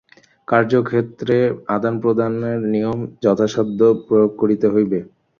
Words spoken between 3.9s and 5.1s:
প্রয়োগ করিতে হইবে।